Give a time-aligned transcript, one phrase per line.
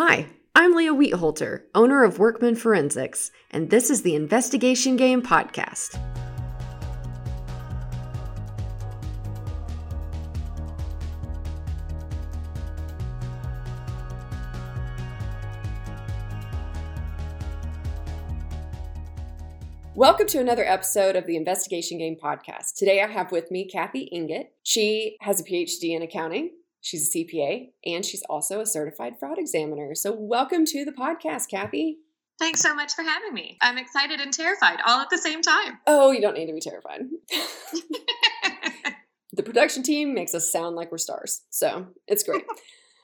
[0.00, 5.98] Hi, I'm Leah Wietholter, owner of Workman Forensics, and this is the Investigation Game Podcast.
[19.96, 22.76] Welcome to another episode of the Investigation Game Podcast.
[22.76, 24.50] Today I have with me Kathy Enget.
[24.62, 26.50] She has a PhD in accounting.
[26.80, 29.94] She's a CPA and she's also a certified fraud examiner.
[29.94, 31.98] So, welcome to the podcast, Kathy.
[32.38, 33.58] Thanks so much for having me.
[33.60, 35.80] I'm excited and terrified all at the same time.
[35.86, 37.00] Oh, you don't need to be terrified.
[39.32, 41.42] the production team makes us sound like we're stars.
[41.50, 42.44] So, it's great.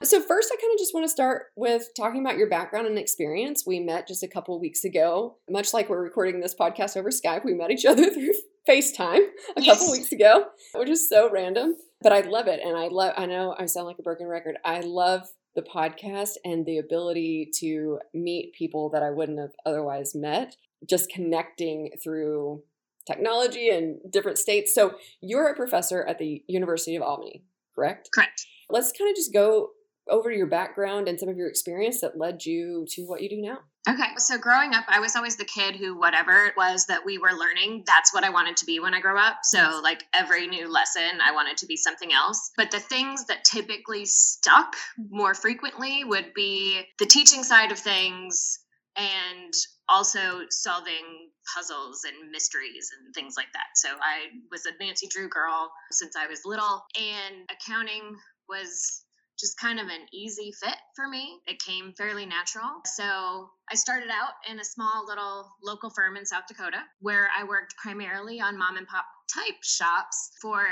[0.02, 2.98] So, first, I kind of just want to start with talking about your background and
[2.98, 3.64] experience.
[3.66, 5.38] We met just a couple weeks ago.
[5.48, 8.34] Much like we're recording this podcast over Skype, we met each other through
[8.68, 9.24] FaceTime
[9.56, 9.78] a yes.
[9.78, 11.76] couple weeks ago, which is so random.
[12.04, 12.60] But I love it.
[12.62, 14.58] And I love, I know I sound like a broken record.
[14.62, 15.22] I love
[15.56, 20.54] the podcast and the ability to meet people that I wouldn't have otherwise met,
[20.88, 22.62] just connecting through
[23.06, 24.74] technology and different states.
[24.74, 28.10] So, you're a professor at the University of Albany, correct?
[28.14, 28.46] Correct.
[28.68, 29.70] Let's kind of just go
[30.08, 33.40] over your background and some of your experience that led you to what you do
[33.40, 33.58] now.
[33.88, 34.14] Okay.
[34.16, 37.32] So growing up, I was always the kid who, whatever it was that we were
[37.32, 39.40] learning, that's what I wanted to be when I grow up.
[39.42, 42.50] So, like every new lesson, I wanted to be something else.
[42.56, 44.74] But the things that typically stuck
[45.10, 48.58] more frequently would be the teaching side of things
[48.96, 49.52] and
[49.88, 53.66] also solving puzzles and mysteries and things like that.
[53.74, 58.16] So, I was a Nancy Drew girl since I was little, and accounting
[58.48, 59.04] was
[59.38, 61.38] just kind of an easy fit for me.
[61.46, 62.70] It came fairly natural.
[62.84, 67.44] So I started out in a small little local firm in South Dakota where I
[67.44, 70.64] worked primarily on mom and pop type shops for,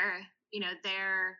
[0.52, 1.38] you know, their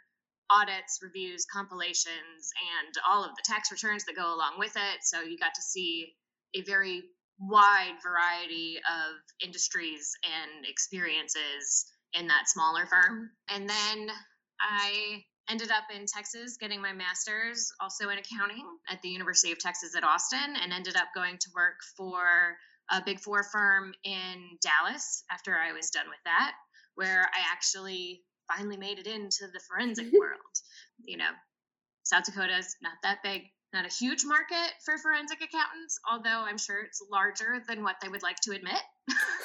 [0.51, 5.01] audits, reviews, compilations, and all of the tax returns that go along with it.
[5.03, 6.15] So you got to see
[6.55, 7.03] a very
[7.39, 13.31] wide variety of industries and experiences in that smaller firm.
[13.49, 14.09] And then
[14.61, 19.59] I ended up in Texas getting my master's also in accounting at the University of
[19.59, 22.57] Texas at Austin and ended up going to work for
[22.91, 26.53] a big four firm in Dallas after I was done with that,
[26.95, 30.57] where I actually finally made it into the forensic world.
[31.05, 31.31] You know,
[32.03, 33.43] South Dakota is not that big,
[33.75, 38.09] not a huge market for forensic accountants, although I'm sure it's larger than what they
[38.09, 38.81] would like to admit.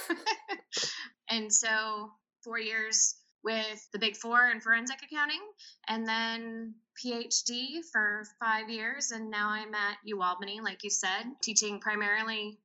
[1.30, 2.12] and so,
[2.46, 5.42] four years with the Big Four in forensic accounting,
[5.88, 9.12] and then PhD for five years.
[9.12, 12.60] And now I'm at UAlbany, like you said, teaching primarily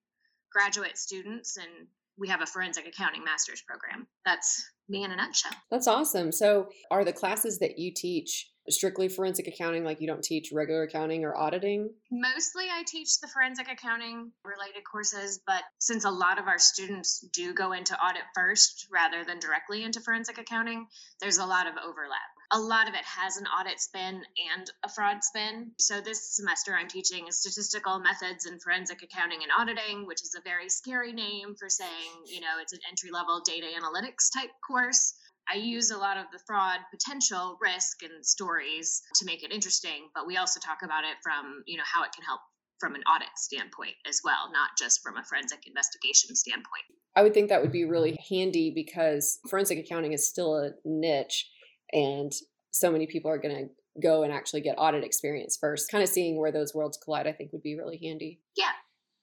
[0.53, 1.87] graduate students, and
[2.19, 4.07] we have a forensic accounting master's program.
[4.25, 5.53] That's me in a nutshell.
[5.71, 6.33] That's awesome.
[6.33, 10.83] So, are the classes that you teach strictly forensic accounting like you don't teach regular
[10.85, 11.91] accounting or auditing?
[12.11, 17.21] Mostly i teach the forensic accounting related courses but since a lot of our students
[17.33, 20.87] do go into audit first rather than directly into forensic accounting
[21.21, 22.21] there's a lot of overlap.
[22.53, 24.23] A lot of it has an audit spin
[24.55, 25.73] and a fraud spin.
[25.79, 30.43] So this semester i'm teaching statistical methods in forensic accounting and auditing which is a
[30.43, 35.15] very scary name for saying you know it's an entry level data analytics type course
[35.51, 40.09] I use a lot of the fraud potential risk and stories to make it interesting,
[40.15, 42.41] but we also talk about it from, you know, how it can help
[42.79, 46.85] from an audit standpoint as well, not just from a forensic investigation standpoint.
[47.15, 51.49] I would think that would be really handy because forensic accounting is still a niche
[51.93, 52.33] and
[52.71, 55.91] so many people are going to go and actually get audit experience first.
[55.91, 58.41] Kind of seeing where those worlds collide, I think would be really handy.
[58.57, 58.73] Yeah,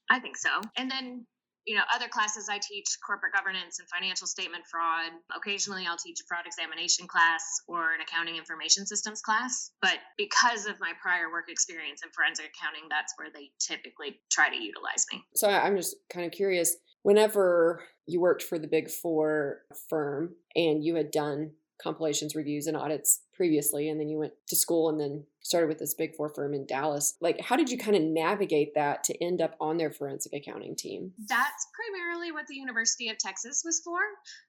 [0.09, 0.49] I think so.
[0.77, 1.25] And then
[1.69, 5.11] you know other classes i teach corporate governance and financial statement fraud.
[5.37, 10.65] Occasionally i'll teach a fraud examination class or an accounting information systems class but because
[10.65, 15.05] of my prior work experience in forensic accounting that's where they typically try to utilize
[15.13, 15.23] me.
[15.35, 19.59] So i'm just kind of curious whenever you worked for the big four
[19.89, 24.55] firm and you had done compilations reviews and audits previously and then you went to
[24.57, 27.15] school and then started with this big four firm in Dallas.
[27.21, 30.75] Like, how did you kind of navigate that to end up on their forensic accounting
[30.75, 31.13] team?
[31.25, 33.97] That's primarily what the University of Texas was for.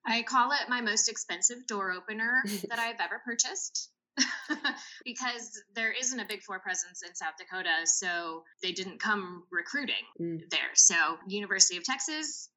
[0.05, 3.91] I call it my most expensive door opener that I've ever purchased.
[5.05, 9.95] because there isn't a big four presence in South Dakota, so they didn't come recruiting
[10.21, 10.41] mm.
[10.51, 10.75] there.
[10.75, 10.97] So,
[11.29, 12.51] University of Texas,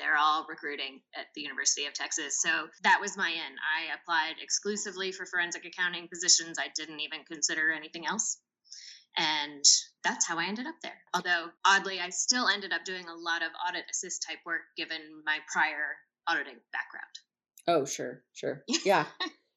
[0.00, 2.40] they're all recruiting at the University of Texas.
[2.40, 2.48] So
[2.82, 3.52] that was my in.
[3.60, 6.58] I applied exclusively for forensic accounting positions.
[6.58, 8.38] I didn't even consider anything else.
[9.18, 9.64] And
[10.02, 10.98] that's how I ended up there.
[11.14, 15.00] Although, oddly, I still ended up doing a lot of audit assist type work given
[15.26, 17.14] my prior auditing background.
[17.66, 18.64] Oh, sure, sure.
[18.84, 19.06] Yeah.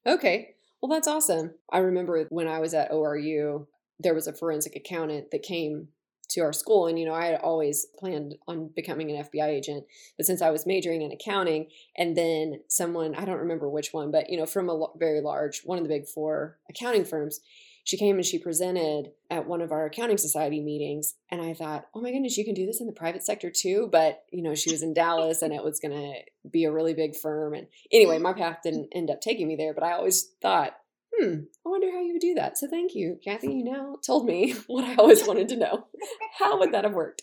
[0.06, 0.54] okay.
[0.82, 1.54] Well, that's awesome.
[1.72, 3.66] I remember when I was at ORU,
[4.00, 5.88] there was a forensic accountant that came
[6.26, 9.84] to our school and you know i had always planned on becoming an fbi agent
[10.16, 11.66] but since i was majoring in accounting
[11.96, 15.62] and then someone i don't remember which one but you know from a very large
[15.64, 17.40] one of the big four accounting firms
[17.84, 21.86] she came and she presented at one of our accounting society meetings and i thought
[21.94, 23.88] oh my goodness you can do this in the private sector too?
[23.92, 26.94] But you know she was in dallas and it was going to be a really
[26.94, 30.30] big firm and anyway my path didn't end up taking me there but i always
[30.40, 30.74] thought
[31.18, 34.26] hmm i wonder how you would do that so thank you kathy you now told
[34.26, 35.86] me what i always wanted to know
[36.38, 37.22] how would that have worked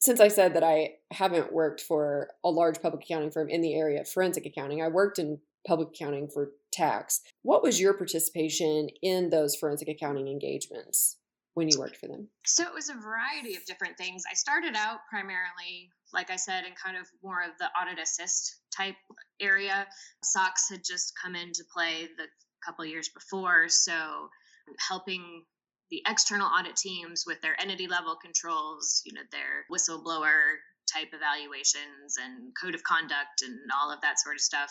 [0.00, 3.74] since I said that I haven't worked for a large public accounting firm in the
[3.74, 7.20] area of forensic accounting, I worked in public accounting for tax.
[7.42, 11.16] What was your participation in those forensic accounting engagements
[11.54, 12.28] when you worked for them?
[12.46, 14.22] So it was a variety of different things.
[14.30, 18.60] I started out primarily, like I said, in kind of more of the audit assist
[18.74, 18.94] type
[19.40, 19.86] area.
[20.22, 22.26] SOX had just come into play the
[22.64, 25.44] couple years before, so um, helping
[25.90, 30.56] the external audit teams with their entity level controls, you know, their whistleblower
[30.92, 34.70] type evaluations and code of conduct and all of that sort of stuff.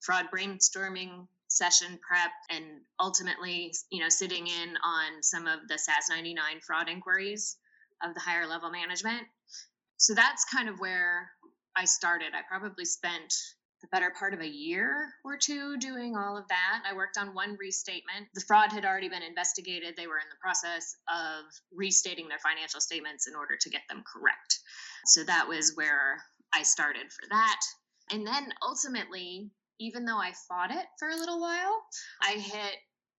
[0.00, 2.64] Fraud brainstorming session prep and
[3.00, 7.56] ultimately you know sitting in on some of the sas 99 fraud inquiries
[8.02, 9.22] of the higher level management.
[9.96, 11.30] So that's kind of where
[11.76, 12.28] i started.
[12.34, 13.34] I probably spent
[13.80, 16.82] the better part of a year or two doing all of that.
[16.88, 18.26] I worked on one restatement.
[18.34, 19.94] The fraud had already been investigated.
[19.96, 24.02] They were in the process of restating their financial statements in order to get them
[24.12, 24.58] correct.
[25.06, 26.22] So that was where
[26.52, 27.60] I started for that.
[28.10, 31.82] And then ultimately, even though I fought it for a little while,
[32.22, 32.76] I hit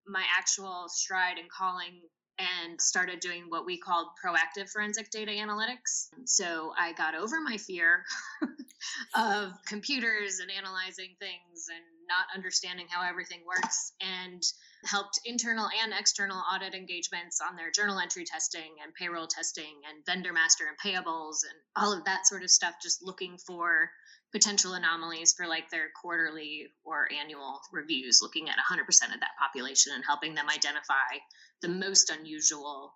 [0.07, 2.01] my actual stride in calling
[2.39, 6.07] and started doing what we called proactive forensic data analytics.
[6.25, 8.03] So I got over my fear
[9.15, 14.41] of computers and analyzing things and not understanding how everything works and
[14.85, 20.05] helped internal and external audit engagements on their journal entry testing and payroll testing and
[20.05, 23.91] vendor master and payables and all of that sort of stuff just looking for
[24.31, 28.81] potential anomalies for like their quarterly or annual reviews, looking at 100%
[29.13, 31.17] of that population and helping them identify
[31.61, 32.93] the most unusual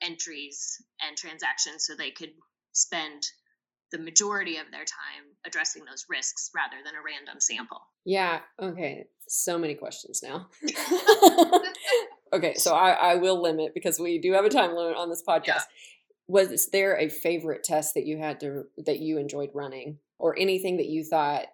[0.00, 0.76] entries
[1.06, 2.30] and transactions so they could
[2.72, 3.24] spend
[3.90, 7.80] the majority of their time addressing those risks rather than a random sample.
[8.04, 8.40] Yeah.
[8.60, 9.06] Okay.
[9.26, 10.48] So many questions now.
[12.32, 12.54] okay.
[12.54, 15.46] So I, I will limit because we do have a time limit on this podcast.
[15.46, 15.62] Yeah.
[16.28, 19.98] Was there a favorite test that you had to that you enjoyed running?
[20.18, 21.46] Or anything that you thought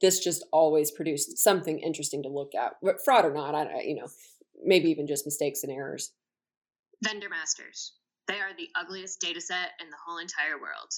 [0.00, 4.08] this just always produced something interesting to look at, fraud or not, I you know,
[4.62, 6.12] maybe even just mistakes and errors.
[7.02, 7.92] Vendor masters.
[8.26, 10.90] They are the ugliest data set in the whole entire world.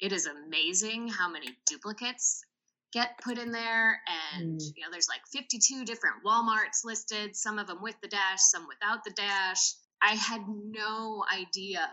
[0.00, 2.44] It is amazing how many duplicates
[2.92, 4.00] get put in there
[4.34, 4.72] and mm.
[4.74, 8.66] you know there's like 52 different walmarts listed some of them with the dash some
[8.68, 11.86] without the dash i had no idea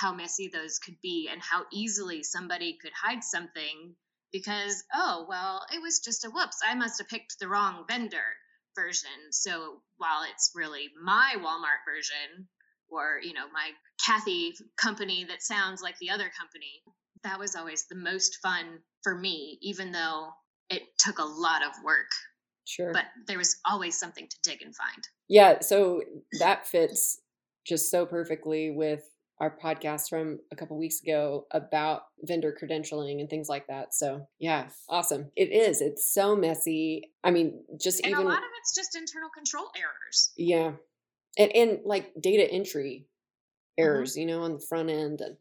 [0.00, 3.94] how messy those could be and how easily somebody could hide something
[4.32, 8.34] because oh well it was just a whoops i must have picked the wrong vendor
[8.76, 9.10] version.
[9.30, 12.46] So while it's really my walmart version
[12.88, 13.70] or you know my
[14.04, 16.82] kathy company that sounds like the other company
[17.24, 20.28] that was always the most fun for me even though
[20.68, 22.10] it took a lot of work.
[22.64, 22.92] Sure.
[22.92, 25.08] But there was always something to dig and find.
[25.28, 26.02] Yeah so
[26.38, 27.18] that fits
[27.66, 29.02] just so perfectly with
[29.38, 33.94] our podcast from a couple weeks ago about vendor credentialing and things like that.
[33.94, 35.30] So yeah, awesome.
[35.36, 35.80] It is.
[35.80, 37.12] It's so messy.
[37.22, 40.32] I mean, just and even a lot of it's just internal control errors.
[40.36, 40.72] Yeah,
[41.38, 43.84] and and like data entry mm-hmm.
[43.84, 44.20] errors, mm-hmm.
[44.20, 45.20] you know, on the front end.
[45.20, 45.36] And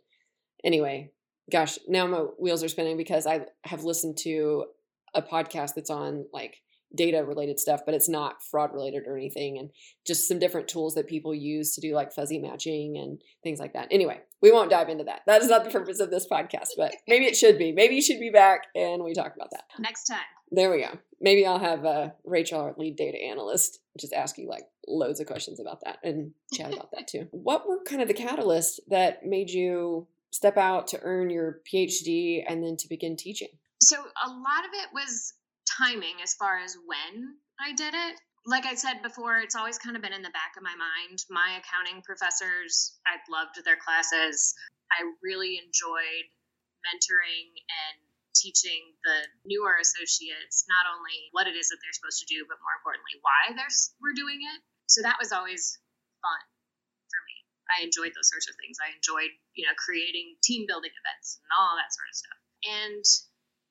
[0.63, 1.11] anyway,
[1.51, 4.65] gosh, now my wheels are spinning because I have listened to
[5.13, 6.61] a podcast that's on like
[6.95, 9.57] data related stuff, but it's not fraud related or anything.
[9.57, 9.69] And
[10.05, 13.73] just some different tools that people use to do like fuzzy matching and things like
[13.73, 13.87] that.
[13.91, 15.21] Anyway, we won't dive into that.
[15.27, 17.71] That is not the purpose of this podcast, but maybe it should be.
[17.71, 20.19] Maybe you should be back and we talk about that next time.
[20.51, 20.97] There we go.
[21.19, 25.27] Maybe I'll have uh, Rachel, our lead data analyst, just ask you like loads of
[25.27, 27.27] questions about that and chat about that too.
[27.31, 32.43] What were kind of the catalysts that made you step out to earn your PhD
[32.47, 33.49] and then to begin teaching?
[33.81, 35.33] So a lot of it was
[35.77, 38.15] timing as far as when I did it.
[38.45, 41.25] Like I said before, it's always kind of been in the back of my mind.
[41.29, 44.53] My accounting professors, I loved their classes.
[44.93, 46.25] I really enjoyed
[46.85, 47.97] mentoring and
[48.37, 52.61] teaching the newer associates not only what it is that they're supposed to do, but
[52.61, 54.59] more importantly, why they're, we're doing it.
[54.85, 55.81] So that was always
[56.21, 56.43] fun
[57.09, 57.37] for me.
[57.65, 58.77] I enjoyed those sorts of things.
[58.77, 62.39] I enjoyed, you know, creating team building events and all that sort of stuff.
[62.69, 63.05] And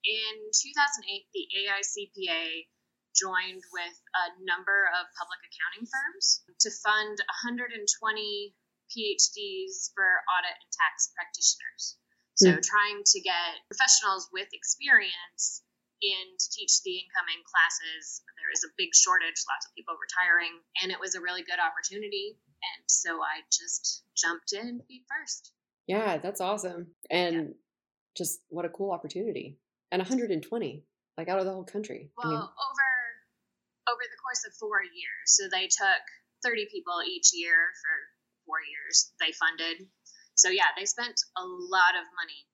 [0.05, 2.69] in 2008, the AICPA
[3.17, 7.81] joined with a number of public accounting firms to fund 120
[8.91, 11.97] PhDs for audit and tax practitioners.
[12.35, 12.63] So, mm.
[12.63, 15.63] trying to get professionals with experience
[16.03, 18.21] in to teach the incoming classes.
[18.37, 21.63] There is a big shortage, lots of people retiring, and it was a really good
[21.63, 22.37] opportunity.
[22.61, 25.55] And so I just jumped in feet first.
[25.87, 26.93] Yeah, that's awesome.
[27.11, 27.55] And yeah.
[28.17, 29.59] just what a cool opportunity.
[29.93, 30.41] And 120,
[31.17, 32.11] like out of the whole country.
[32.17, 32.88] Well, I mean, over
[33.87, 35.26] over the course of four years.
[35.26, 36.05] So they took
[36.43, 37.95] 30 people each year for
[38.47, 39.12] four years.
[39.21, 39.87] They funded.
[40.35, 42.49] So yeah, they spent a lot of money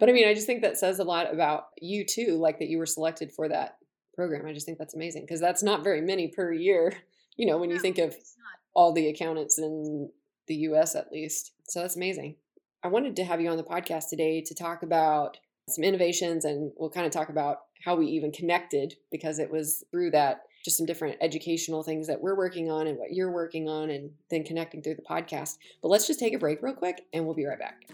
[0.00, 2.68] but I mean, I just think that says a lot about you too, like that
[2.68, 3.76] you were selected for that
[4.14, 4.46] program.
[4.46, 6.94] I just think that's amazing because that's not very many per year,
[7.36, 8.16] you know, when no, you think of
[8.74, 10.10] all the accountants in
[10.48, 11.52] the US at least.
[11.68, 12.36] So that's amazing.
[12.82, 15.36] I wanted to have you on the podcast today to talk about
[15.70, 19.84] some innovations and we'll kind of talk about how we even connected because it was
[19.90, 23.68] through that just some different educational things that we're working on and what you're working
[23.68, 25.56] on and then connecting through the podcast.
[25.80, 27.88] But let's just take a break real quick and we'll be right back.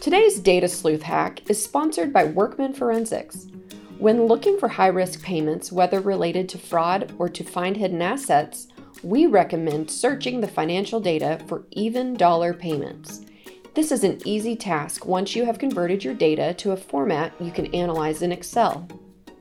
[0.00, 3.46] Today's Data Sleuth hack is sponsored by Workman Forensics.
[3.98, 8.66] When looking for high risk payments, whether related to fraud or to find hidden assets,
[9.02, 13.22] we recommend searching the financial data for even dollar payments.
[13.74, 17.50] This is an easy task once you have converted your data to a format you
[17.50, 18.86] can analyze in Excel.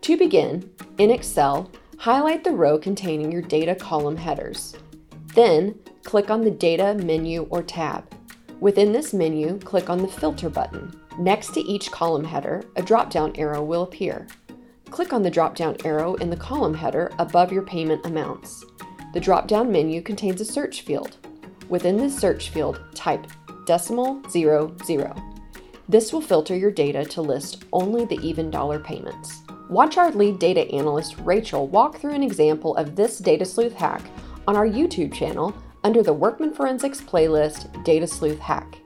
[0.02, 4.76] To begin, in Excel, highlight the row containing your data column headers.
[5.36, 8.06] Then, click on the Data menu or tab.
[8.60, 11.00] Within this menu, click on the Filter button.
[11.20, 14.28] Next to each column header, a drop-down arrow will appear.
[14.90, 18.66] Click on the drop-down arrow in the column header above your payment amounts.
[19.14, 21.18] The drop-down menu contains a search field.
[21.68, 23.28] Within this search field, type
[23.66, 25.16] decimal 00.
[25.90, 29.42] This will filter your data to list only the even dollar payments.
[29.70, 34.02] Watch our lead data analyst Rachel walk through an example of this data sleuth hack
[34.48, 35.54] on our YouTube channel
[35.84, 38.78] under the Workman Forensics playlist Data Sleuth Hack.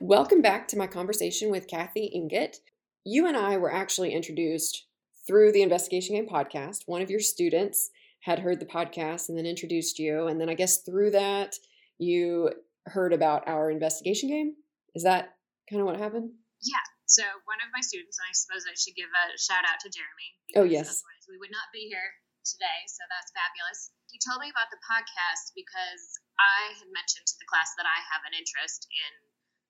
[0.00, 2.60] Welcome back to my conversation with Kathy Enget.
[3.04, 4.86] You and I were actually introduced
[5.26, 6.82] through the Investigation Game podcast.
[6.86, 7.90] One of your students
[8.20, 10.26] had heard the podcast and then introduced you.
[10.26, 11.54] And then I guess through that,
[11.98, 12.50] you
[12.86, 14.54] heard about our investigation game.
[14.94, 15.36] Is that
[15.70, 16.32] kind of what happened?
[16.60, 16.82] Yeah.
[17.06, 19.88] So one of my students, and I suppose I should give a shout out to
[19.88, 20.28] Jeremy.
[20.56, 21.00] Oh yes.
[21.28, 22.08] We would not be here
[22.44, 23.92] today, so that's fabulous.
[24.08, 26.04] He told me about the podcast because
[26.40, 29.12] I had mentioned to the class that I have an interest in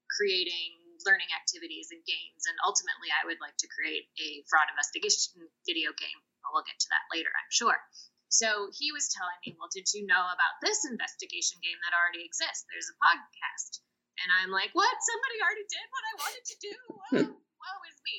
[0.07, 5.47] creating learning activities and games, and ultimately I would like to create a fraud investigation
[5.67, 6.19] video game.
[6.49, 7.77] We'll get to that later, I'm sure.
[8.29, 12.25] So he was telling me, well, did you know about this investigation game that already
[12.25, 12.69] exists?
[12.69, 13.81] There's a podcast.
[14.21, 14.93] And I'm like, what?
[15.01, 16.75] Somebody already did what I wanted to do.
[16.89, 17.29] Whoa,
[17.63, 18.17] woe is me,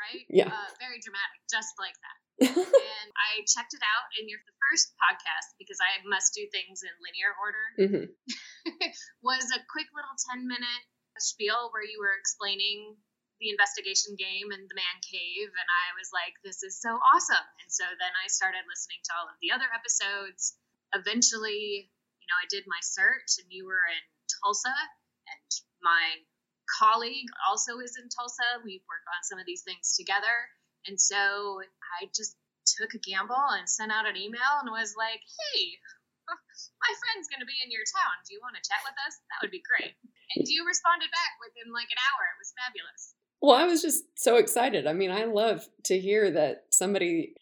[0.00, 0.24] right?
[0.30, 0.48] Yeah.
[0.48, 2.18] Uh, very dramatic, just like that.
[2.56, 6.92] and I checked it out in your first podcast because I must do things in
[7.04, 7.64] linear order.
[7.76, 8.06] Mm-hmm.
[9.28, 10.84] was a quick little 10 minute
[11.22, 12.96] spiel where you were explaining
[13.40, 15.48] the investigation game and the man cave.
[15.48, 17.46] And I was like, this is so awesome.
[17.64, 20.60] And so then I started listening to all of the other episodes.
[20.92, 21.88] Eventually,
[22.20, 24.04] you know, I did my search and you were in
[24.44, 25.50] Tulsa and
[25.80, 26.20] my
[26.68, 28.60] colleague also is in Tulsa.
[28.62, 30.52] We work on some of these things together.
[30.84, 31.64] And so
[32.00, 32.36] I just
[32.76, 35.80] took a gamble and sent out an email and was like, hey,
[36.84, 38.20] my friend's going to be in your town.
[38.28, 39.16] Do you want to chat with us?
[39.32, 39.96] That would be great.
[40.36, 42.22] And you responded back within like an hour.
[42.34, 43.14] It was fabulous.
[43.42, 44.86] Well, I was just so excited.
[44.86, 47.34] I mean, I love to hear that somebody,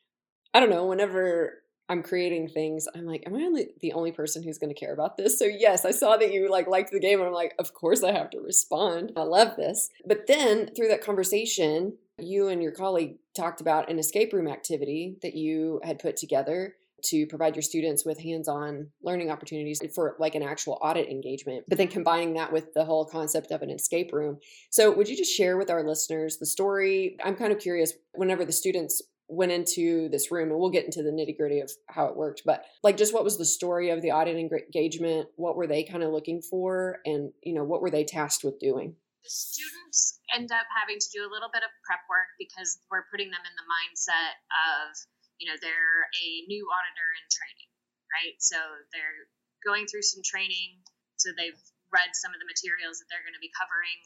[0.55, 4.43] I don't know, whenever I'm creating things, I'm like, am I only the only person
[4.43, 5.39] who's going to care about this?
[5.39, 8.03] So yes, I saw that you like liked the game and I'm like, of course
[8.03, 9.13] I have to respond.
[9.17, 9.91] I love this.
[10.07, 15.17] But then through that conversation, you and your colleague talked about an escape room activity
[15.23, 16.75] that you had put together
[17.05, 21.79] to provide your students with hands-on learning opportunities for like an actual audit engagement but
[21.79, 24.39] then combining that with the whole concept of an escape room.
[24.71, 27.17] So would you just share with our listeners the story?
[27.25, 31.03] I'm kind of curious whenever the students went into this room and we'll get into
[31.03, 34.01] the nitty gritty of how it worked but like just what was the story of
[34.01, 35.29] the audit engagement?
[35.37, 36.99] What were they kind of looking for?
[37.05, 38.97] And you know what were they tasked with doing?
[39.25, 43.05] The students end up having to do a little bit of prep work because we're
[43.11, 44.97] putting them in the mindset of
[45.39, 47.71] you know they're a new auditor in training
[48.11, 48.59] right so
[48.95, 49.27] they're
[49.65, 50.79] going through some training
[51.19, 51.59] so they've
[51.91, 53.99] read some of the materials that they're going to be covering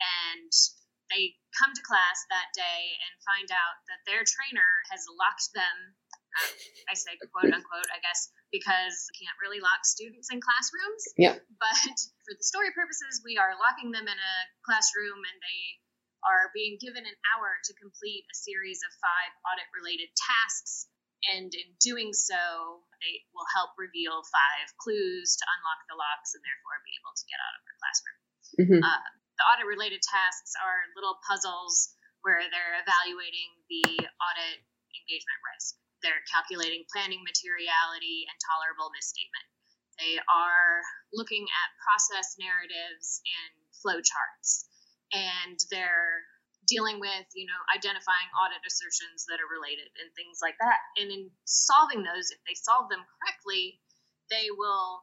[0.00, 0.52] and
[1.10, 5.76] they come to class that day and find out that their trainer has locked them.
[6.30, 6.50] Uh,
[6.86, 11.02] I say quote unquote, I guess, because you can't really lock students in classrooms.
[11.18, 11.36] Yeah.
[11.58, 15.60] But for the story purposes, we are locking them in a classroom and they
[16.26, 20.88] are being given an hour to complete a series of five audit related tasks.
[21.32, 26.40] And in doing so, they will help reveal five clues to unlock the locks and
[26.40, 28.18] therefore be able to get out of our classroom.
[28.56, 28.80] Mm-hmm.
[28.80, 29.02] Uh,
[29.36, 31.92] the audit related tasks are little puzzles
[32.24, 34.58] where they're evaluating the audit
[34.96, 35.76] engagement risk.
[36.00, 39.46] They're calculating planning materiality and tolerable misstatement.
[40.00, 40.80] They are
[41.12, 44.69] looking at process narratives and flowcharts.
[45.12, 46.22] And they're
[46.70, 50.78] dealing with, you know, identifying audit assertions that are related and things like that.
[51.02, 53.82] And in solving those, if they solve them correctly,
[54.30, 55.02] they will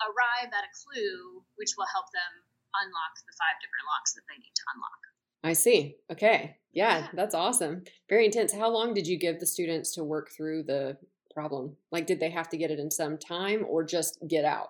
[0.00, 2.32] arrive at a clue which will help them
[2.80, 5.02] unlock the five different locks that they need to unlock.
[5.44, 6.00] I see.
[6.10, 6.56] Okay.
[6.72, 7.84] Yeah, yeah, that's awesome.
[8.08, 8.52] Very intense.
[8.52, 10.96] How long did you give the students to work through the
[11.34, 11.76] problem?
[11.90, 14.68] Like, did they have to get it in some time or just get out?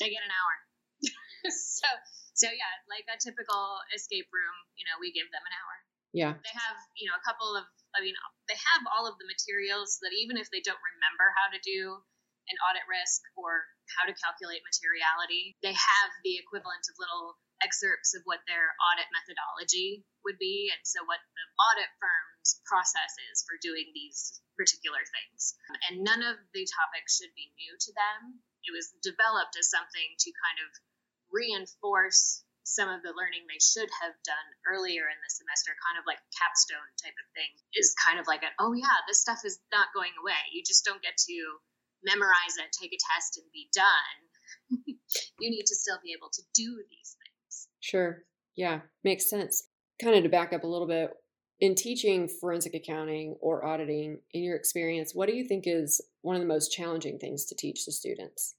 [0.00, 1.50] They get an hour.
[1.50, 1.86] so
[2.40, 5.76] so yeah, like a typical escape room, you know, we give them an hour.
[6.16, 6.32] Yeah.
[6.40, 8.16] They have, you know, a couple of I mean,
[8.48, 12.00] they have all of the materials that even if they don't remember how to do
[12.48, 13.66] an audit risk or
[13.98, 19.10] how to calculate materiality, they have the equivalent of little excerpts of what their audit
[19.12, 25.04] methodology would be and so what the audit firm's process is for doing these particular
[25.04, 25.54] things.
[25.88, 28.40] And none of the topics should be new to them.
[28.64, 30.68] It was developed as something to kind of
[31.32, 36.06] reinforce some of the learning they should have done earlier in the semester, kind of
[36.06, 39.42] like a capstone type of thing, is kind of like an, oh yeah, this stuff
[39.42, 40.38] is not going away.
[40.54, 41.38] You just don't get to
[42.06, 44.18] memorize it, take a test, and be done.
[45.42, 47.68] you need to still be able to do these things.
[47.80, 48.22] Sure.
[48.54, 49.66] Yeah, makes sense.
[49.98, 51.10] Kind of to back up a little bit,
[51.60, 56.36] in teaching forensic accounting or auditing, in your experience, what do you think is one
[56.36, 58.54] of the most challenging things to teach the students?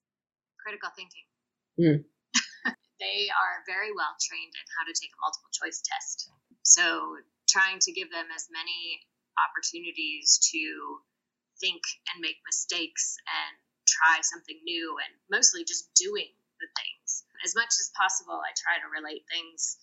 [0.59, 1.25] Critical thinking.
[1.79, 2.05] Mm
[3.01, 6.29] they are very well trained in how to take a multiple choice test.
[6.61, 7.17] So,
[7.49, 9.01] trying to give them as many
[9.41, 11.01] opportunities to
[11.59, 11.81] think
[12.13, 13.53] and make mistakes and
[13.89, 16.29] try something new and mostly just doing
[16.61, 17.25] the things.
[17.41, 19.81] As much as possible, I try to relate things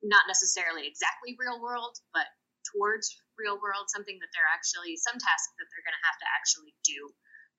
[0.00, 2.30] not necessarily exactly real world, but
[2.72, 6.28] towards real world, something that they're actually, some task that they're going to have to
[6.38, 7.10] actually do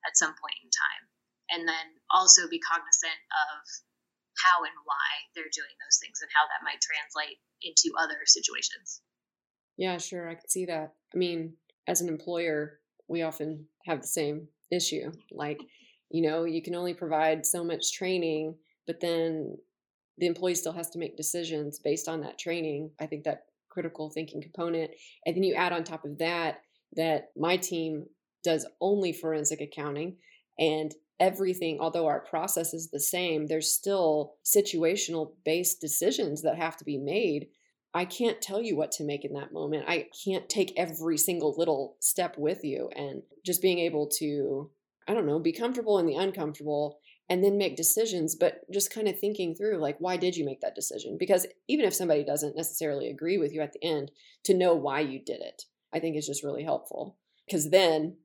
[0.08, 1.04] at some point in time.
[1.52, 3.60] And then also be cognizant of
[4.38, 9.02] how and why they're doing those things and how that might translate into other situations.
[9.76, 10.28] Yeah, sure.
[10.28, 10.94] I can see that.
[11.14, 11.54] I mean,
[11.88, 15.12] as an employer, we often have the same issue.
[15.30, 15.60] Like,
[16.10, 19.56] you know, you can only provide so much training, but then
[20.18, 22.90] the employee still has to make decisions based on that training.
[23.00, 24.90] I think that critical thinking component.
[25.24, 26.60] And then you add on top of that
[26.94, 28.06] that my team
[28.44, 30.16] does only forensic accounting
[30.58, 36.76] and everything, although our process is the same, there's still situational based decisions that have
[36.78, 37.46] to be made.
[37.94, 39.84] I can't tell you what to make in that moment.
[39.86, 42.90] I can't take every single little step with you.
[42.96, 44.70] And just being able to,
[45.06, 49.06] I don't know, be comfortable in the uncomfortable and then make decisions, but just kind
[49.06, 51.16] of thinking through, like, why did you make that decision?
[51.18, 54.10] Because even if somebody doesn't necessarily agree with you at the end,
[54.42, 55.62] to know why you did it,
[55.94, 57.16] I think is just really helpful.
[57.46, 58.16] Because then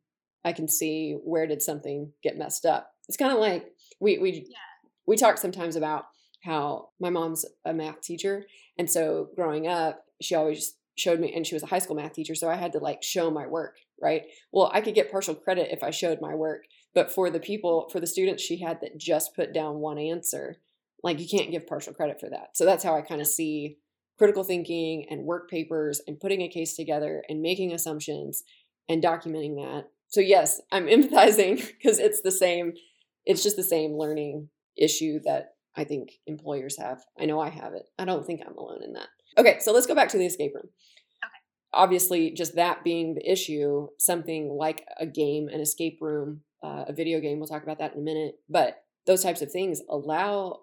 [0.48, 2.90] I can see where did something get messed up.
[3.10, 4.58] It's kind of like we we yeah.
[5.06, 6.06] we talk sometimes about
[6.42, 8.46] how my mom's a math teacher,
[8.80, 12.14] and so growing up, she always showed me, and she was a high school math
[12.14, 14.24] teacher, so I had to like show my work, right?
[14.54, 16.64] Well, I could get partial credit if I showed my work,
[16.96, 20.58] but for the people, for the students she had that just put down one answer,
[21.04, 22.56] like you can't give partial credit for that.
[22.56, 23.80] So that's how I kind of see
[24.18, 28.44] critical thinking and work papers and putting a case together and making assumptions
[28.90, 32.74] and documenting that so yes, I'm empathizing because it's the same
[33.26, 37.04] it's just the same learning issue that I think employers have.
[37.20, 37.88] I know I have it.
[38.00, 39.10] I don't think I'm alone in that.
[39.38, 40.70] Okay, so let's go back to the escape room.
[41.24, 41.32] Okay.
[41.74, 46.94] Obviously, just that being the issue, something like a game, an escape room, uh, a
[46.94, 50.62] video game, we'll talk about that in a minute, but those types of things allow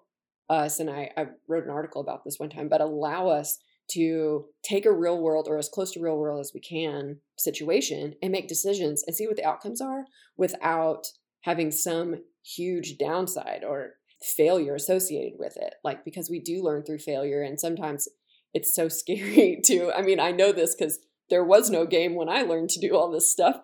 [0.49, 3.59] us, and I, I wrote an article about this one time, but allow us
[3.91, 8.15] to take a real world or as close to real world as we can situation
[8.21, 10.05] and make decisions and see what the outcomes are
[10.37, 11.07] without
[11.41, 13.93] having some huge downside or
[14.23, 15.75] failure associated with it.
[15.83, 18.07] Like because we do learn through failure and sometimes
[18.55, 20.97] it's so scary to i mean i know this because
[21.29, 23.57] there was no game when i learned to do all this stuff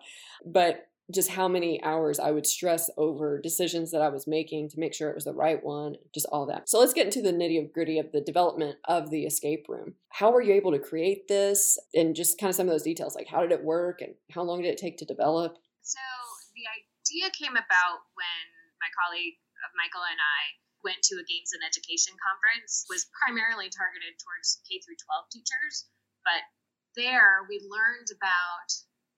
[0.46, 4.80] but just how many hours I would stress over decisions that I was making to
[4.80, 6.68] make sure it was the right one, just all that.
[6.68, 9.94] So let's get into the nitty gritty of the development of the escape room.
[10.10, 13.14] How were you able to create this and just kind of some of those details
[13.14, 15.56] like how did it work and how long did it take to develop?
[15.82, 16.00] So
[16.54, 18.46] the idea came about when
[18.80, 20.42] my colleague uh, Michael and I
[20.82, 25.86] went to a games and education conference was primarily targeted towards K through 12 teachers,
[26.26, 26.42] but
[26.98, 28.68] there we learned about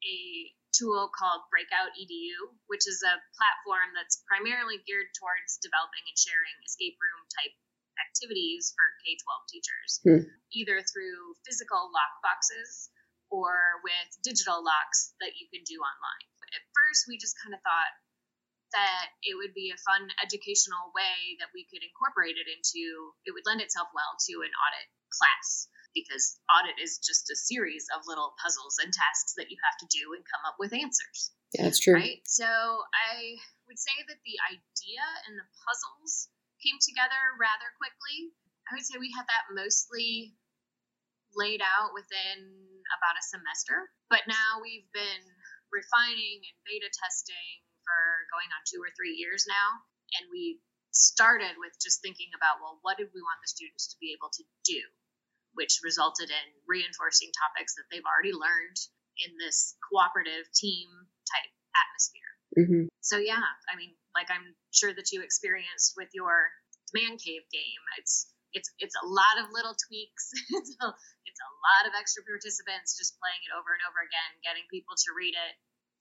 [0.04, 6.18] a tool called Breakout EDU, which is a platform that's primarily geared towards developing and
[6.18, 7.54] sharing escape room type
[7.98, 10.22] activities for K 12 teachers, hmm.
[10.52, 12.90] either through physical lock boxes
[13.30, 16.26] or with digital locks that you can do online.
[16.54, 17.92] At first, we just kind of thought
[18.74, 23.30] that it would be a fun educational way that we could incorporate it into, it
[23.30, 28.04] would lend itself well to an audit class because audit is just a series of
[28.10, 31.32] little puzzles and tasks that you have to do and come up with answers.
[31.54, 31.94] Yeah, that's true.
[31.94, 32.20] Right?
[32.26, 33.38] So I
[33.70, 36.28] would say that the idea and the puzzles
[36.58, 38.34] came together rather quickly.
[38.66, 40.34] I would say we had that mostly
[41.38, 42.38] laid out within
[42.94, 45.24] about a semester, but now we've been
[45.70, 49.82] refining and beta testing for going on two or three years now.
[50.18, 50.62] And we
[50.94, 54.30] started with just thinking about, well, what did we want the students to be able
[54.30, 54.80] to do?
[55.54, 58.78] Which resulted in reinforcing topics that they've already learned
[59.22, 60.90] in this cooperative team
[61.30, 62.32] type atmosphere.
[62.58, 62.84] Mm-hmm.
[63.02, 66.50] So, yeah, I mean, like I'm sure that you experienced with your
[66.94, 70.30] man cave game, it's it's it's a lot of little tweaks.
[70.58, 70.88] it's, a,
[71.26, 74.94] it's a lot of extra participants just playing it over and over again, getting people
[74.94, 75.54] to read it,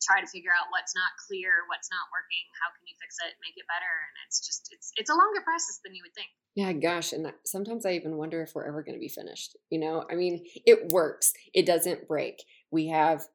[0.04, 3.34] try to figure out what's not clear, what's not working, how can you fix it,
[3.40, 6.30] make it better, and it's just it's it's a longer process than you would think.
[6.56, 9.58] Yeah, gosh, and sometimes I even wonder if we're ever going to be finished.
[9.72, 11.34] You know, I mean, it works.
[11.54, 12.44] It doesn't break.
[12.72, 13.26] We have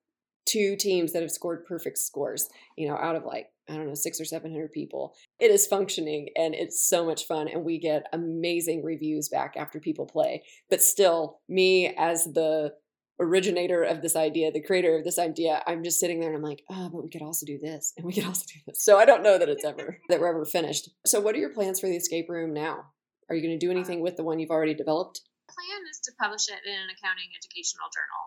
[0.49, 3.95] two teams that have scored perfect scores, you know, out of like, I don't know,
[3.95, 5.15] six or 700 people.
[5.39, 7.49] It is functioning and it's so much fun.
[7.49, 10.43] And we get amazing reviews back after people play.
[10.71, 12.73] But still, me as the
[13.21, 16.43] originator of this idea, the creator of this idea, I'm just sitting there and I'm
[16.43, 18.83] like, oh, but we could also do this and we could also do this.
[18.83, 20.91] So I don't know that it's ever that we're ever finished.
[21.07, 22.87] So what are your plans for the escape room now?
[23.29, 25.21] Are you going to do uh, anything with the one you've already developed?
[25.49, 28.25] The plan is to publish it in an accounting educational journal.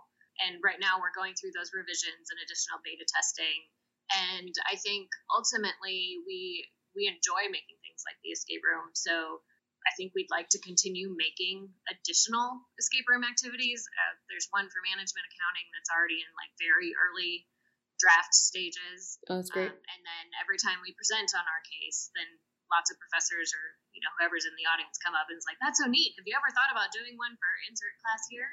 [0.47, 3.69] And right now we're going through those revisions and additional beta testing.
[4.11, 8.91] And I think ultimately we we enjoy making things like the escape room.
[8.91, 9.39] So
[9.87, 13.81] I think we'd like to continue making additional escape room activities.
[13.89, 17.49] Uh, there's one for management accounting that's already in like very early
[17.97, 19.21] draft stages.
[19.29, 19.69] Oh, that's great.
[19.69, 22.29] Um, and then every time we present on our case, then
[22.69, 25.59] lots of professors or you know whoever's in the audience come up and is like,
[25.61, 26.17] "That's so neat.
[26.17, 28.49] Have you ever thought about doing one for insert class here?"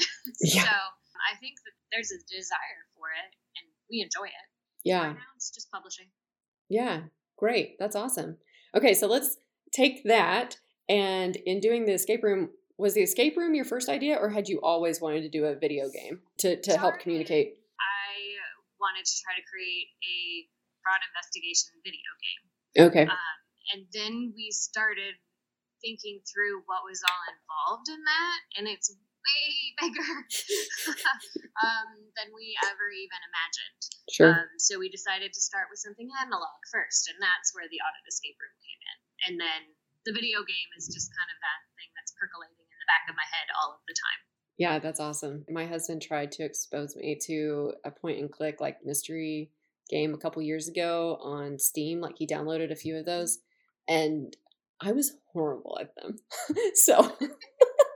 [0.54, 0.64] yeah.
[0.64, 0.76] So
[1.20, 4.46] I think that there's a desire for it, and we enjoy it.
[4.86, 5.12] Yeah.
[5.12, 6.06] Right now, it's just publishing.
[6.68, 7.76] Yeah, great.
[7.78, 8.38] That's awesome.
[8.74, 9.36] Okay, so let's
[9.72, 10.58] take that
[10.88, 14.48] and in doing the escape room, was the escape room your first idea, or had
[14.48, 17.56] you always wanted to do a video game to, to help communicate?
[17.80, 18.12] I
[18.80, 20.46] wanted to try to create a
[20.84, 22.42] fraud investigation video game.
[22.86, 23.06] Okay.
[23.08, 23.38] Um,
[23.74, 25.16] and then we started
[25.82, 28.92] thinking through what was all involved in that, and it's
[29.26, 29.50] way
[29.82, 30.12] bigger
[31.58, 33.80] um, than we ever even imagined.
[34.12, 34.34] Sure.
[34.38, 38.04] Um, so we decided to start with something analog first, and that's where the audit
[38.06, 38.98] escape room came in.
[39.26, 39.60] And then
[40.06, 43.18] the video game is just kind of that thing that's percolating in the back of
[43.18, 44.20] my head all of the time.
[44.56, 45.44] Yeah, that's awesome.
[45.50, 49.50] My husband tried to expose me to a point and click like mystery
[49.90, 52.00] game a couple years ago on Steam.
[52.00, 53.38] Like he downloaded a few of those
[53.88, 54.34] and
[54.80, 56.16] I was horrible at them.
[56.74, 57.16] so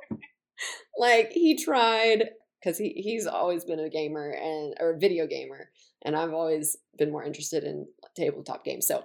[0.99, 5.71] like he tried because he, he's always been a gamer and or a video gamer
[6.03, 7.87] and I've always been more interested in
[8.17, 8.87] tabletop games.
[8.87, 9.05] So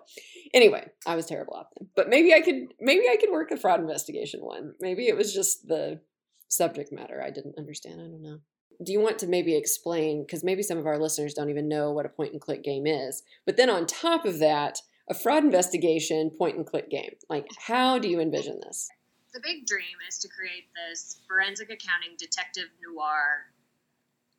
[0.53, 1.89] anyway, I was terrible at them.
[1.95, 4.73] But maybe I could maybe I could work a fraud investigation one.
[4.79, 5.99] Maybe it was just the
[6.47, 8.01] subject matter I didn't understand.
[8.01, 8.39] I don't know.
[8.83, 11.91] Do you want to maybe explain because maybe some of our listeners don't even know
[11.91, 13.23] what a point and click game is.
[13.45, 14.79] But then on top of that,
[15.09, 17.15] a fraud investigation point and click game.
[17.29, 18.89] Like how do you envision this?
[19.33, 23.51] The big dream is to create this forensic accounting detective noir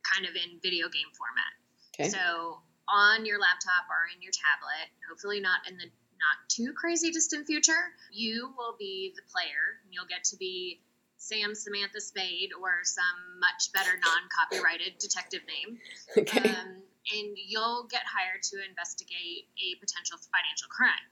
[0.03, 1.53] kind of in video game format.
[1.99, 2.09] Okay.
[2.11, 5.85] So on your laptop or in your tablet, hopefully not in the
[6.17, 9.81] not too crazy distant future, you will be the player.
[9.85, 10.81] And you'll get to be
[11.17, 15.79] Sam Samantha Spade or some much better non copyrighted detective name.
[16.19, 16.49] Okay.
[16.49, 21.07] Um, and you'll get hired to investigate a potential financial crime.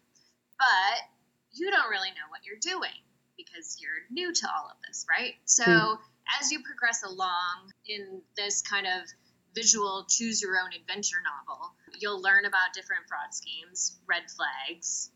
[0.59, 1.07] But
[1.53, 2.99] you don't really know what you're doing
[3.37, 5.35] because you're new to all of this, right?
[5.45, 5.95] So hmm.
[6.41, 9.07] as you progress along in this kind of
[9.55, 15.11] visual choose your own adventure novel, you'll learn about different fraud schemes, red flags,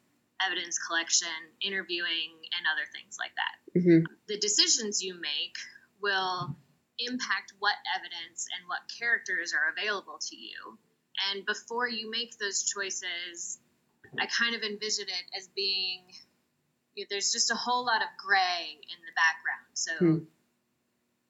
[0.44, 3.81] evidence collection, interviewing, and other things like that.
[3.81, 4.07] Mm-hmm.
[4.29, 5.57] The decisions you make
[6.01, 6.57] will
[6.98, 10.79] impact what evidence and what characters are available to you.
[11.31, 13.59] And before you make those choices,
[14.18, 16.03] I kind of envision it as being
[17.11, 19.66] there's just a whole lot of gray in the background.
[19.74, 20.24] So hmm.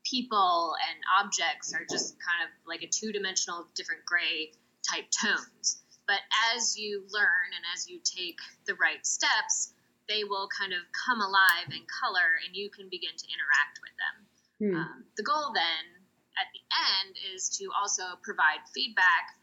[0.09, 4.53] People and objects are just kind of like a two dimensional, different gray
[4.89, 5.83] type tones.
[6.07, 6.21] But
[6.57, 9.75] as you learn and as you take the right steps,
[10.09, 13.95] they will kind of come alive in color and you can begin to interact with
[14.01, 14.17] them.
[14.59, 14.77] Hmm.
[14.81, 15.85] Um, the goal then
[16.41, 16.65] at the
[16.97, 19.37] end is to also provide feedback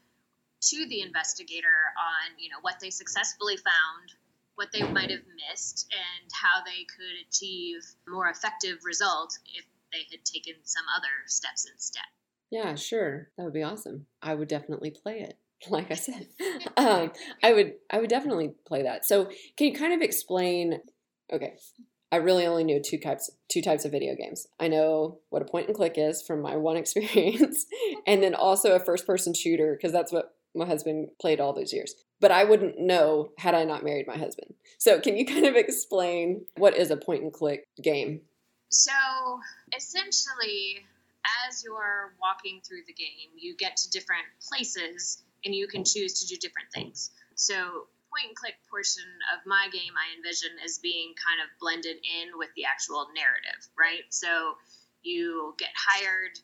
[0.73, 4.09] to the investigator on you know what they successfully found
[4.55, 10.05] what they might have missed and how they could achieve more effective result if they
[10.15, 12.03] had taken some other steps instead.
[12.51, 13.29] Yeah, sure.
[13.37, 14.05] That would be awesome.
[14.21, 15.37] I would definitely play it.
[15.69, 16.27] Like I said,
[16.77, 19.03] um, I would I would definitely play that.
[19.03, 20.81] So, can you kind of explain?
[21.33, 21.55] Okay,
[22.11, 24.45] I really only knew two types two types of video games.
[24.59, 27.65] I know what a point and click is from my one experience,
[28.05, 31.73] and then also a first person shooter because that's what my husband played all those
[31.73, 34.53] years but I wouldn't know had I not married my husband.
[34.77, 38.21] So, can you kind of explain what is a point and click game?
[38.75, 39.39] So,
[39.73, 40.85] essentially,
[41.47, 46.19] as you're walking through the game, you get to different places and you can choose
[46.19, 47.11] to do different things.
[47.35, 51.95] So, point and click portion of my game I envision as being kind of blended
[52.03, 54.03] in with the actual narrative, right?
[54.09, 54.57] So,
[55.03, 56.37] you get hired,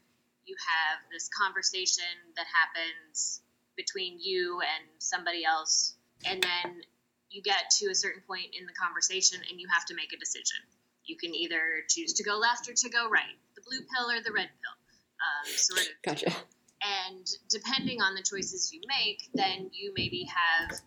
[0.46, 3.42] you have this conversation that happens
[3.76, 6.82] between you and somebody else and then
[7.30, 10.18] you get to a certain point in the conversation and you have to make a
[10.18, 10.60] decision
[11.12, 14.24] you can either choose to go left or to go right the blue pill or
[14.24, 14.76] the red pill
[15.20, 15.94] um, sort of.
[16.04, 16.32] Gotcha.
[16.82, 20.80] And depending on the choices you make then you maybe have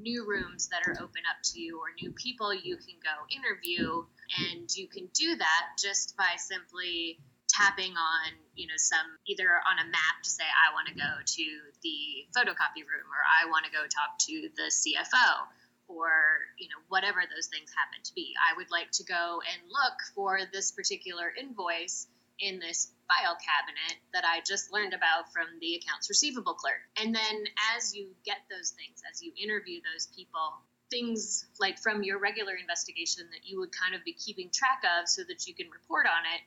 [0.00, 4.04] new rooms that are open up to you or new people you can go interview.
[4.50, 9.80] And you can do that just by simply tapping on you know some either on
[9.80, 11.46] a map to say i want to go to
[11.82, 15.48] the photocopy room or i want to go talk to the cfo
[15.88, 16.12] or
[16.58, 19.96] you know whatever those things happen to be i would like to go and look
[20.14, 22.06] for this particular invoice
[22.38, 27.14] in this file cabinet that i just learned about from the accounts receivable clerk and
[27.14, 27.36] then
[27.74, 32.54] as you get those things as you interview those people things like from your regular
[32.54, 36.06] investigation that you would kind of be keeping track of so that you can report
[36.06, 36.42] on it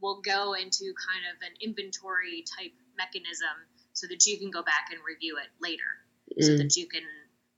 [0.00, 3.54] will go into kind of an inventory type mechanism
[3.92, 5.88] so that you can go back and review it later
[6.30, 6.44] mm.
[6.44, 7.02] so that you can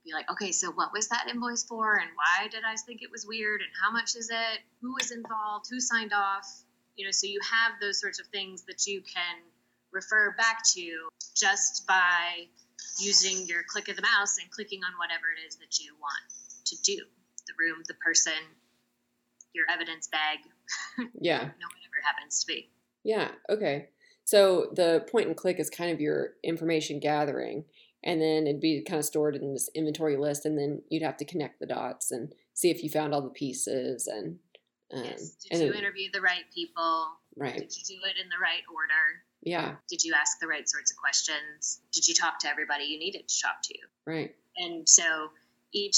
[0.09, 1.95] be like okay so what was that invoice for?
[1.95, 3.61] And why did i think it was weird?
[3.61, 4.59] And how much is it?
[4.81, 5.67] Who was involved?
[5.69, 6.47] Who signed off?
[6.95, 9.37] You know so you have those sorts of things that you can
[9.91, 12.47] refer back to just by
[12.99, 16.25] using your click of the mouse and clicking on whatever it is that you want
[16.65, 16.97] to do.
[17.47, 18.33] The room the person
[19.53, 20.39] your evidence bag.
[21.19, 21.49] Yeah.
[21.59, 21.67] No
[22.05, 22.69] happens to be.
[23.03, 23.29] Yeah.
[23.49, 23.89] Okay.
[24.25, 27.65] So the point and click is kind of your information gathering,
[28.03, 31.17] and then it'd be kind of stored in this inventory list, and then you'd have
[31.17, 34.07] to connect the dots and see if you found all the pieces.
[34.07, 34.39] And
[34.93, 35.35] um, yes.
[35.49, 37.07] did you interview the right people?
[37.35, 37.57] Right.
[37.57, 39.23] Did you do it in the right order?
[39.41, 39.75] Yeah.
[39.87, 41.81] Did you ask the right sorts of questions?
[41.93, 43.75] Did you talk to everybody you needed to talk to?
[44.05, 44.35] Right.
[44.57, 45.29] And so
[45.71, 45.97] each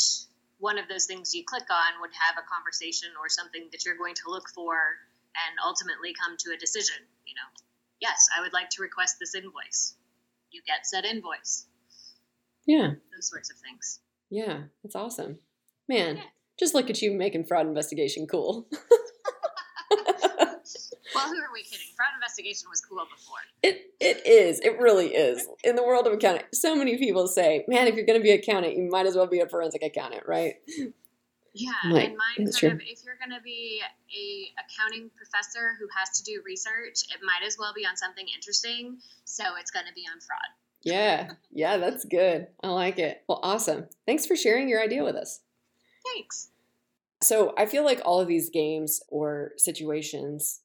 [0.60, 3.98] one of those things you click on would have a conversation or something that you're
[3.98, 4.76] going to look for
[5.34, 7.02] and ultimately come to a decision.
[7.26, 7.50] You know,
[8.00, 9.96] yes, I would like to request this invoice.
[10.52, 11.66] You get said invoice.
[12.66, 12.92] Yeah.
[13.16, 14.00] Those sorts of things.
[14.30, 15.40] Yeah, that's awesome.
[15.88, 16.24] Man, yeah.
[16.58, 18.68] just look at you making fraud investigation cool.
[19.92, 21.88] well, who are we kidding?
[21.96, 23.40] Fraud investigation was cool before.
[23.64, 24.60] It it is.
[24.62, 25.48] It really is.
[25.64, 28.32] In the world of accounting, so many people say, "Man, if you're going to be
[28.32, 30.56] an accountant, you might as well be a forensic accountant, right?"
[31.54, 32.70] Yeah, like, and mine kind true.
[32.70, 37.20] of if you're going to be a accounting professor who has to do research, it
[37.22, 39.00] might as well be on something interesting.
[39.26, 40.48] So it's going to be on fraud.
[40.84, 42.48] Yeah, yeah, that's good.
[42.64, 43.24] I like it.
[43.28, 43.88] Well, awesome.
[44.06, 45.42] Thanks for sharing your idea with us.
[46.14, 46.50] Thanks.
[47.22, 50.62] So I feel like all of these games or situations,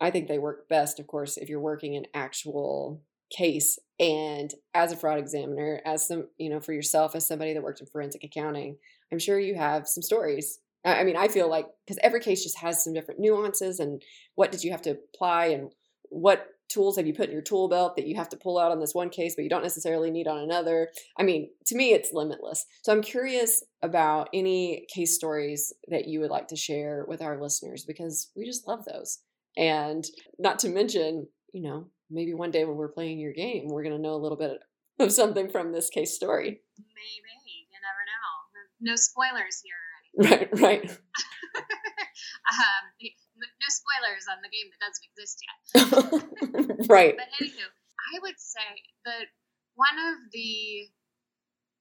[0.00, 4.92] I think they work best, of course, if you're working an actual case and as
[4.92, 8.22] a fraud examiner as some you know for yourself as somebody that worked in forensic
[8.22, 8.76] accounting
[9.12, 10.58] I'm sure you have some stories.
[10.84, 14.02] I mean, I feel like because every case just has some different nuances and
[14.36, 15.72] what did you have to apply and
[16.10, 18.72] what tools have you put in your tool belt that you have to pull out
[18.72, 21.92] on this one case but you don't necessarily need on another i mean to me
[21.92, 27.04] it's limitless so i'm curious about any case stories that you would like to share
[27.08, 29.20] with our listeners because we just love those
[29.56, 30.04] and
[30.38, 33.94] not to mention you know maybe one day when we're playing your game we're going
[33.96, 34.58] to know a little bit
[35.00, 37.26] of something from this case story maybe
[37.70, 38.92] You never know.
[38.92, 39.74] no spoilers here.
[40.18, 40.90] Right, right.
[41.56, 42.84] um,
[43.36, 45.58] no spoilers on the game that doesn't exist yet.
[46.96, 47.14] right.
[47.16, 48.68] But anywho, I would say
[49.04, 49.26] that
[49.76, 50.88] one of the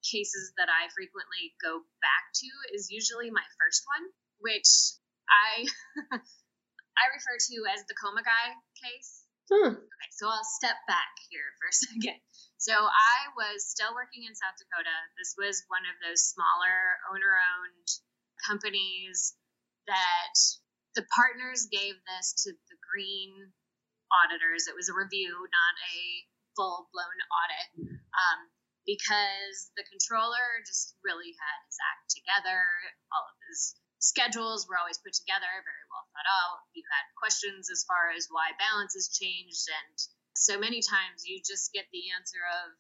[0.05, 4.05] cases that I frequently go back to is usually my first one.
[4.39, 4.69] which
[5.25, 5.65] I
[7.01, 9.25] I refer to as the coma guy case.
[9.49, 9.77] Huh.
[9.77, 12.19] Okay, so I'll step back here for a second.
[12.57, 14.95] So I was still working in South Dakota.
[15.21, 17.89] This was one of those smaller owner-owned
[18.41, 19.37] companies
[19.85, 20.33] that
[20.95, 23.51] the partners gave this to the green
[24.23, 24.67] auditors.
[24.67, 25.97] It was a review, not a
[26.55, 27.67] full-blown audit.
[28.15, 28.39] Um,
[28.86, 32.62] because the controller just really had his act together.
[33.10, 36.62] All of his schedules were always put together, very well thought out.
[36.77, 39.97] You had questions as far as why balances changed, and
[40.38, 42.77] so many times you just get the answer of,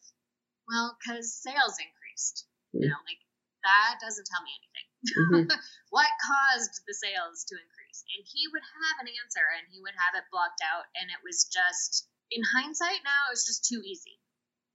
[0.69, 2.45] well, because sales increased.
[2.71, 3.21] You know, like
[3.65, 4.87] that doesn't tell me anything.
[5.05, 5.47] Mm-hmm.
[5.95, 8.01] what caused the sales to increase?
[8.17, 11.21] And he would have an answer and he would have it blocked out, and it
[11.21, 14.19] was just, in hindsight now, it was just too easy.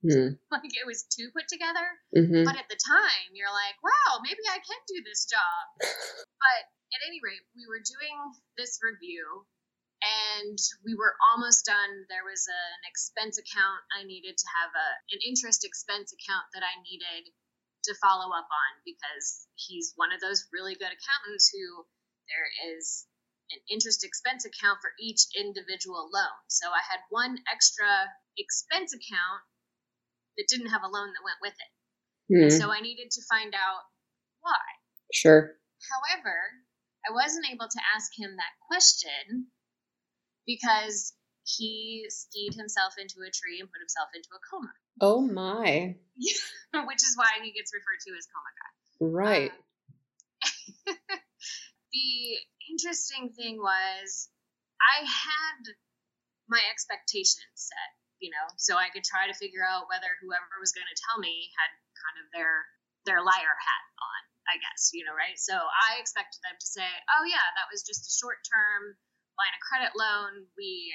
[0.01, 0.41] Mm.
[0.51, 1.87] Like it was too put together.
[2.17, 2.45] Mm-hmm.
[2.45, 5.65] But at the time, you're like, wow, maybe I can do this job.
[6.45, 8.17] but at any rate, we were doing
[8.59, 9.47] this review
[10.01, 12.09] and we were almost done.
[12.09, 16.49] There was a, an expense account I needed to have a an interest expense account
[16.57, 17.31] that I needed
[17.85, 21.85] to follow up on because he's one of those really good accountants who
[22.29, 23.07] there is
[23.51, 26.37] an interest expense account for each individual loan.
[26.49, 27.89] So I had one extra
[28.39, 29.43] expense account
[30.39, 31.73] that didn't have a loan that went with it.
[32.31, 32.55] Mm-hmm.
[32.63, 33.83] so I needed to find out
[34.41, 34.63] why.
[35.13, 35.59] Sure.
[35.83, 36.37] However,
[37.03, 39.51] I wasn't able to ask him that question
[40.47, 41.13] because
[41.43, 44.71] he skied himself into a tree and put himself into a coma.
[45.01, 45.97] Oh my.
[46.75, 48.71] Which is why he gets referred to as guy.
[49.01, 49.53] Right.
[50.89, 50.93] Uh,
[51.93, 52.39] the
[52.71, 54.29] interesting thing was
[54.81, 55.75] I had
[56.49, 60.77] my expectations set you know, so I could try to figure out whether whoever was
[60.77, 62.69] going to tell me had kind of their
[63.09, 64.21] their liar hat on,
[64.53, 65.41] I guess, you know, right?
[65.41, 66.85] So I expected them to say,
[67.17, 68.93] "Oh yeah, that was just a short-term
[69.41, 70.45] line of credit loan.
[70.55, 70.93] We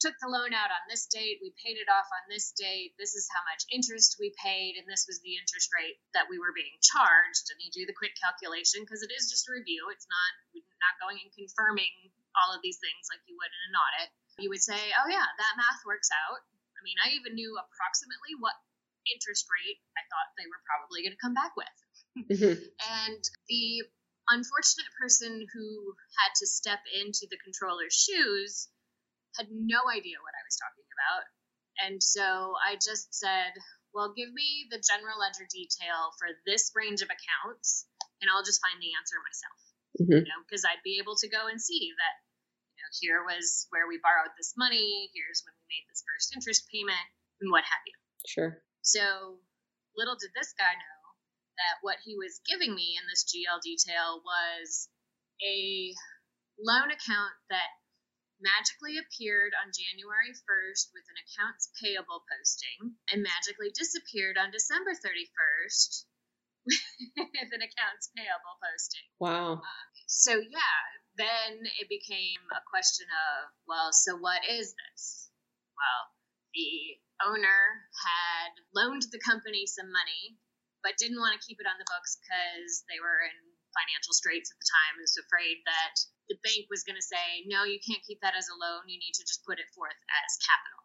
[0.00, 2.96] took the loan out on this date, we paid it off on this date.
[2.96, 6.40] This is how much interest we paid, and this was the interest rate that we
[6.40, 9.92] were being charged." And you do the quick calculation because it is just a review.
[9.92, 13.76] It's not not going and confirming all of these things like you would in an
[13.76, 14.08] audit
[14.40, 16.40] you would say, oh, yeah, that math works out.
[16.74, 18.56] I mean, I even knew approximately what
[19.04, 21.78] interest rate I thought they were probably going to come back with.
[22.10, 22.58] Mm-hmm.
[23.06, 23.86] and the
[24.34, 28.66] unfortunate person who had to step into the controller's shoes
[29.38, 31.22] had no idea what I was talking about.
[31.80, 33.54] And so I just said,
[33.94, 37.86] well, give me the general ledger detail for this range of accounts,
[38.20, 39.58] and I'll just find the answer myself.
[39.98, 40.22] Mm-hmm.
[40.22, 42.16] You know, because I'd be able to go and see that
[42.98, 47.06] here was where we borrowed this money, here's when we made this first interest payment,
[47.38, 47.96] and what have you.
[48.26, 48.50] Sure.
[48.82, 49.38] So
[49.94, 51.00] little did this guy know
[51.62, 54.90] that what he was giving me in this GL detail was
[55.38, 55.94] a
[56.58, 57.70] loan account that
[58.40, 64.96] magically appeared on January 1st with an accounts payable posting and magically disappeared on December
[64.96, 66.08] 31st
[66.66, 69.08] with an accounts payable posting.
[69.20, 69.60] Wow.
[69.60, 70.80] Uh, so, yeah,
[71.16, 75.30] then it became a question of, well, so what is this?
[75.76, 76.02] Well,
[76.56, 80.40] the owner had loaned the company some money,
[80.82, 84.50] but didn't want to keep it on the books because they were in financial straits
[84.50, 85.94] at the time and was afraid that
[86.28, 88.86] the bank was going to say, no, you can't keep that as a loan.
[88.86, 90.82] You need to just put it forth as capital,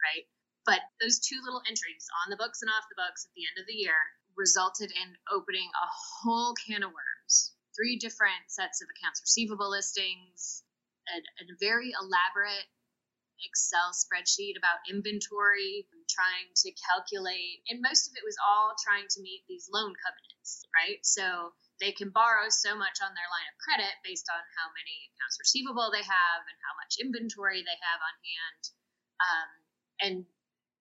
[0.00, 0.24] right?
[0.64, 3.58] But those two little entries on the books and off the books at the end
[3.58, 3.98] of the year
[4.38, 10.62] resulted in opening a whole can of worms three different sets of accounts receivable listings,
[11.08, 12.68] a, a very elaborate
[13.42, 19.20] Excel spreadsheet about inventory, trying to calculate, and most of it was all trying to
[19.20, 21.02] meet these loan covenants, right?
[21.02, 21.50] So
[21.82, 25.42] they can borrow so much on their line of credit based on how many accounts
[25.42, 28.62] receivable they have and how much inventory they have on hand.
[29.18, 29.50] Um,
[29.98, 30.16] and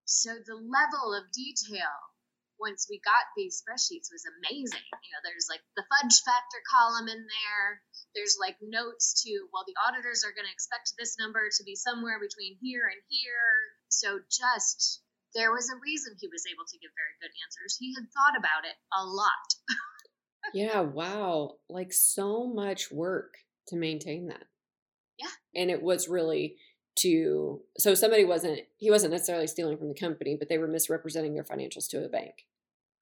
[0.06, 2.14] so the level of detail
[2.62, 4.86] once we got these spreadsheets was amazing.
[4.86, 7.82] You know, there's like the fudge factor column in there.
[8.14, 11.73] There's like notes to, well, the auditors are going to expect this number to be
[11.73, 13.50] somewhere between here and here.
[13.90, 15.02] So just
[15.34, 17.82] there was a reason he was able to give very good answers.
[17.82, 19.50] He had thought about it a lot.
[20.54, 21.56] yeah, wow.
[21.69, 23.35] Like so much work
[23.67, 24.46] to maintain that.
[25.17, 25.62] Yeah.
[25.62, 26.56] And it was really
[26.98, 31.33] to so somebody wasn't he wasn't necessarily stealing from the company but they were misrepresenting
[31.33, 32.33] their financials to a bank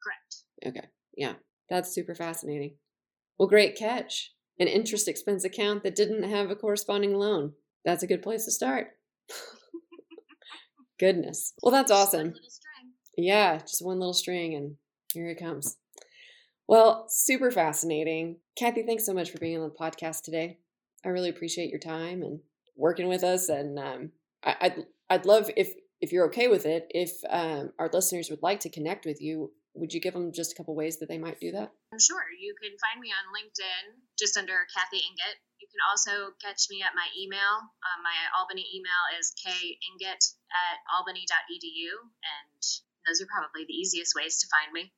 [0.02, 0.78] Correct.
[0.78, 0.88] Okay.
[1.16, 1.34] Yeah.
[1.70, 2.76] That's super fascinating.
[3.38, 4.34] Well, great catch.
[4.60, 7.54] An interest expense account that didn't have a corresponding loan.
[7.86, 8.88] That's a good place to start.
[11.00, 11.54] Goodness.
[11.62, 12.34] Well, that's awesome.
[13.18, 14.76] Yeah, just one little string and
[15.14, 15.78] here it comes.
[16.70, 18.38] Well, super fascinating.
[18.54, 20.62] Kathy, thanks so much for being on the podcast today.
[21.04, 22.46] I really appreciate your time and
[22.78, 23.50] working with us.
[23.50, 24.12] And um,
[24.46, 24.76] I, I'd
[25.10, 28.70] I'd love if if you're okay with it, if um, our listeners would like to
[28.70, 31.50] connect with you, would you give them just a couple ways that they might do
[31.58, 31.74] that?
[31.98, 32.22] Sure.
[32.38, 35.42] You can find me on LinkedIn just under Kathy Enget.
[35.58, 37.66] You can also catch me at my email.
[37.82, 40.22] Um, my Albany email is kenget
[40.54, 41.90] at albany.edu.
[41.98, 42.62] And
[43.10, 44.94] those are probably the easiest ways to find me.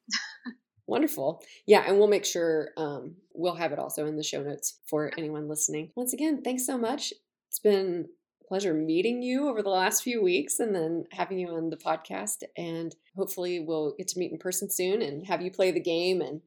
[0.92, 1.42] Wonderful.
[1.66, 5.10] Yeah, and we'll make sure um, we'll have it also in the show notes for
[5.18, 5.90] anyone listening.
[5.96, 7.14] Once again, thanks so much.
[7.48, 8.10] It's been
[8.44, 11.78] a pleasure meeting you over the last few weeks and then having you on the
[11.78, 12.44] podcast.
[12.58, 16.20] And hopefully, we'll get to meet in person soon and have you play the game.
[16.20, 16.42] And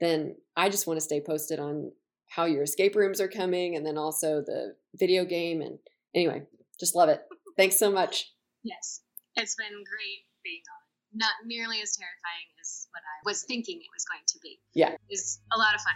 [0.00, 1.92] then I just want to stay posted on
[2.28, 5.60] how your escape rooms are coming and then also the video game.
[5.60, 5.78] And
[6.16, 6.42] anyway,
[6.80, 7.22] just love it.
[7.56, 8.32] Thanks so much.
[8.64, 9.02] Yes,
[9.36, 10.83] it's been great being on
[11.14, 14.58] not nearly as terrifying as what I was thinking it was going to be.
[14.74, 14.96] Yeah.
[15.08, 15.94] It's a lot of fun.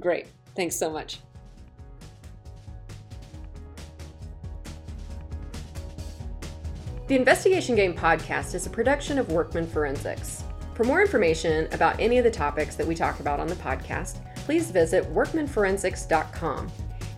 [0.00, 0.26] Great.
[0.54, 1.20] Thanks so much.
[7.08, 10.44] The Investigation Game podcast is a production of Workman Forensics.
[10.74, 14.24] For more information about any of the topics that we talk about on the podcast,
[14.36, 16.70] please visit workmanforensics.com.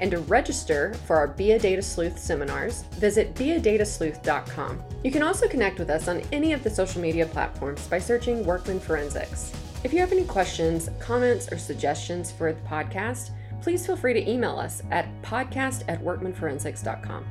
[0.03, 4.83] And to register for our Be a Data Sleuth seminars, visit beadatasleuth.com.
[5.05, 8.45] You can also connect with us on any of the social media platforms by searching
[8.45, 9.53] Workman Forensics.
[9.85, 13.31] If you have any questions, comments, or suggestions for the podcast,
[13.63, 17.25] please feel free to email us at podcast at workmanforensics.com.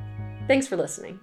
[0.48, 1.20] Thanks for listening.